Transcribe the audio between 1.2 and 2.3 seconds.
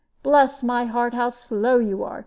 slow you are!